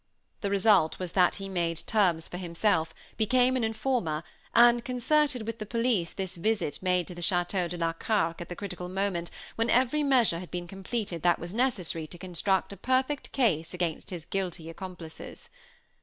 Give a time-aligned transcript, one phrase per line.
[0.39, 4.23] The result was that he made terms for himself, became an informer,
[4.55, 8.49] and concerted with the police this visit made to the Château de la Carque at
[8.49, 12.77] the critical moment when every measure had been completed that was necessary to construct a
[12.77, 15.51] perfect case against his guilty accomplices.